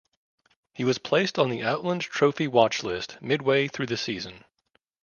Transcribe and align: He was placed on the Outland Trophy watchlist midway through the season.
He 0.73 0.83
was 0.83 0.97
placed 0.97 1.37
on 1.37 1.51
the 1.51 1.61
Outland 1.61 2.01
Trophy 2.01 2.47
watchlist 2.47 3.21
midway 3.21 3.67
through 3.67 3.85
the 3.85 3.97
season. 3.97 4.43